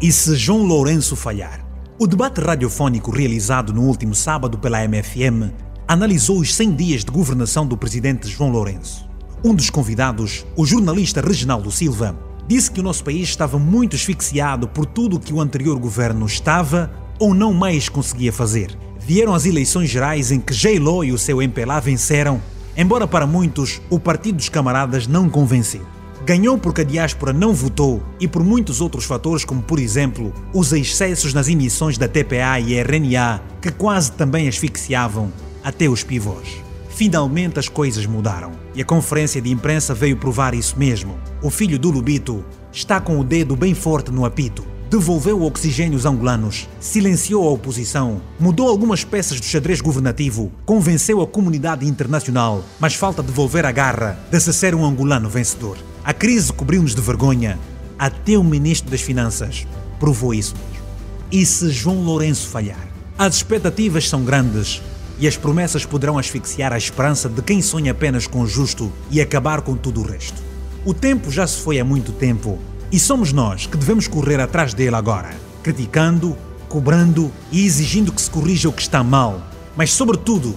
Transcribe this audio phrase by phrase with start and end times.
[0.00, 1.66] E se João Lourenço falhar?
[1.98, 5.52] O debate radiofónico realizado no último sábado pela MFM
[5.88, 9.10] analisou os 100 dias de governação do presidente João Lourenço.
[9.44, 12.16] Um dos convidados, o jornalista Reginaldo Silva,
[12.46, 16.26] disse que o nosso país estava muito asfixiado por tudo o que o anterior governo
[16.26, 18.70] estava ou não mais conseguia fazer.
[19.00, 22.40] Vieram as eleições gerais em que J-Lo e o seu MPLA venceram,
[22.76, 25.97] embora para muitos o Partido dos Camaradas não convenceu.
[26.28, 30.74] Ganhou porque a diáspora não votou e por muitos outros fatores, como por exemplo os
[30.74, 35.32] excessos nas emissões da TPA e RNA, que quase também asfixiavam
[35.64, 36.62] até os pivôs.
[36.90, 41.18] Finalmente as coisas mudaram e a conferência de imprensa veio provar isso mesmo.
[41.42, 44.62] O filho do Lubito está com o dedo bem forte no apito.
[44.90, 51.20] Devolveu o oxigênio aos angolanos, silenciou a oposição, mudou algumas peças do xadrez governativo, convenceu
[51.20, 55.76] a comunidade internacional, mas falta devolver a garra de se ser um angolano vencedor.
[56.02, 57.58] A crise cobriu-nos de vergonha.
[57.98, 59.66] Até o ministro das Finanças
[60.00, 60.86] provou isso mesmo.
[61.30, 62.88] E se João Lourenço falhar?
[63.18, 64.80] As expectativas são grandes
[65.18, 69.20] e as promessas poderão asfixiar a esperança de quem sonha apenas com o justo e
[69.20, 70.42] acabar com tudo o resto.
[70.82, 72.58] O tempo já se foi há muito tempo
[72.90, 75.30] e somos nós que devemos correr atrás dele agora,
[75.62, 76.36] criticando,
[76.68, 79.42] cobrando e exigindo que se corrija o que está mal,
[79.76, 80.54] mas, sobretudo,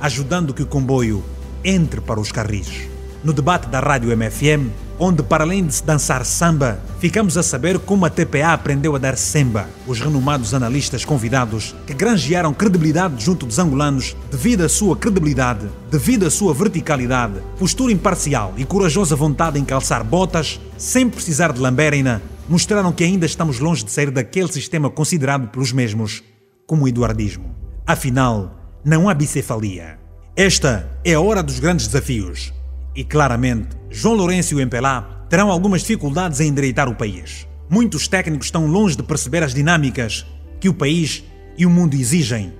[0.00, 1.22] ajudando que o comboio
[1.62, 2.88] entre para os carris.
[3.22, 8.04] No debate da Rádio MFM, onde, para além de dançar samba, ficamos a saber como
[8.04, 9.68] a TPA aprendeu a dar semba.
[9.86, 16.26] Os renomados analistas convidados, que granjearam credibilidade junto dos angolanos devido à sua credibilidade, devido
[16.26, 22.22] à sua verticalidade, postura imparcial e corajosa vontade em calçar botas, sem precisar de lamberina,
[22.48, 26.22] mostraram que ainda estamos longe de sair daquele sistema considerado pelos mesmos
[26.66, 27.54] como eduardismo.
[27.86, 29.98] Afinal, não há bicefalia.
[30.36, 32.52] Esta é a hora dos grandes desafios.
[32.96, 37.46] E claramente, João Lourenço e o MPLA terão algumas dificuldades em endireitar o país.
[37.68, 40.24] Muitos técnicos estão longe de perceber as dinâmicas
[40.60, 41.24] que o país
[41.58, 42.52] e o mundo exigem.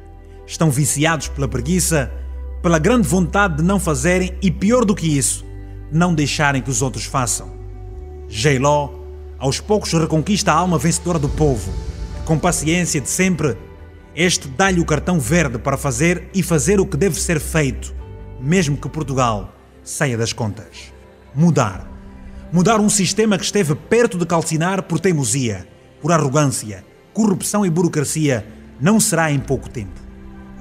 [0.44, 2.10] Estão viciados pela preguiça,
[2.62, 5.44] pela grande vontade de não fazerem e, pior do que isso,
[5.92, 7.52] não deixarem que os outros façam.
[8.28, 9.06] J-Law,
[9.38, 11.72] aos poucos, reconquista a alma vencedora do povo.
[12.24, 13.56] Com paciência de sempre,
[14.16, 17.94] este dá-lhe o cartão verde para fazer e fazer o que deve ser feito,
[18.40, 20.92] mesmo que Portugal saia das contas.
[21.34, 21.86] Mudar.
[22.50, 25.68] Mudar um sistema que esteve perto de calcinar por teimosia,
[26.00, 28.46] por arrogância, corrupção e burocracia
[28.80, 30.00] não será em pouco tempo.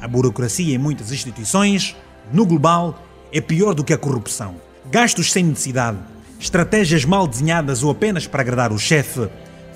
[0.01, 1.95] A burocracia em muitas instituições,
[2.33, 3.01] no global,
[3.31, 4.55] é pior do que a corrupção.
[4.91, 5.99] Gastos sem necessidade,
[6.39, 9.29] estratégias mal desenhadas ou apenas para agradar o chefe,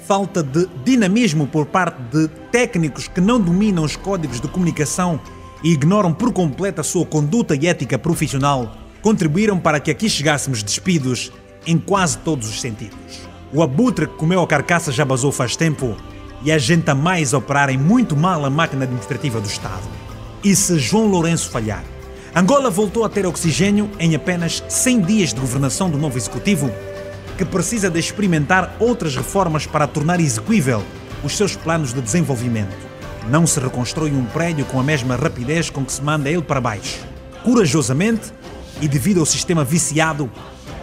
[0.05, 5.19] falta de dinamismo por parte de técnicos que não dominam os códigos de comunicação
[5.63, 10.61] e ignoram por completo a sua conduta e ética profissional contribuíram para que aqui chegássemos
[10.61, 11.31] despidos
[11.65, 13.21] em quase todos os sentidos.
[13.53, 15.95] O abutre que comeu a carcaça já basou faz tempo
[16.43, 19.87] e a gente a mais operarem muito mal a máquina administrativa do Estado.
[20.43, 21.85] E se João Lourenço falhar?
[22.35, 26.69] Angola voltou a ter oxigênio em apenas 100 dias de governação do novo executivo,
[27.37, 30.83] que precisa de experimentar outras reformas para tornar execuível
[31.23, 32.75] os seus planos de desenvolvimento.
[33.29, 36.59] Não se reconstrói um prédio com a mesma rapidez com que se manda ele para
[36.59, 36.99] baixo.
[37.41, 38.33] Corajosamente,
[38.81, 40.29] e devido ao sistema viciado,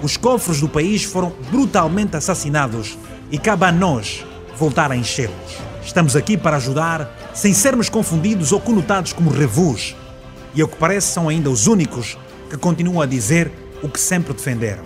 [0.02, 2.98] os cofres do país foram brutalmente assassinados
[3.30, 4.24] e cabe a nós
[4.56, 5.58] voltar a enchê-los.
[5.84, 9.94] Estamos aqui para ajudar, sem sermos confundidos ou conotados como revus.
[10.54, 12.16] E ao que parece são ainda os únicos
[12.48, 13.50] que continuam a dizer
[13.82, 14.82] o que sempre defenderam.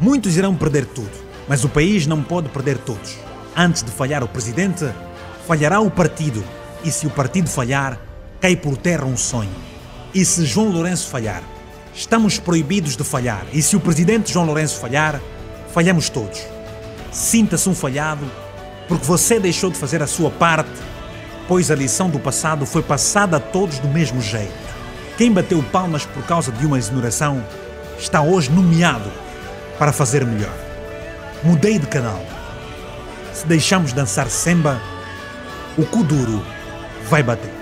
[0.00, 1.12] Muitos irão perder tudo,
[1.48, 3.16] mas o país não pode perder todos.
[3.56, 4.88] Antes de falhar o presidente,
[5.46, 6.42] falhará o partido.
[6.84, 8.00] E se o partido falhar,
[8.40, 9.54] cai por terra um sonho.
[10.14, 11.42] E se João Lourenço falhar,
[11.94, 15.20] Estamos proibidos de falhar e se o presidente João Lourenço falhar,
[15.72, 16.40] falhamos todos.
[17.12, 18.24] Sinta-se um falhado
[18.88, 20.70] porque você deixou de fazer a sua parte,
[21.46, 24.52] pois a lição do passado foi passada a todos do mesmo jeito.
[25.18, 27.44] Quem bateu palmas por causa de uma exoneração
[27.98, 29.10] está hoje nomeado
[29.78, 30.54] para fazer melhor.
[31.44, 32.24] Mudei de canal.
[33.34, 34.80] Se deixamos dançar semba,
[35.76, 36.42] o Kuduro
[37.08, 37.52] vai bater.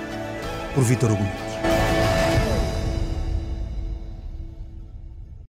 [0.75, 1.50] Por Vitor Hugo.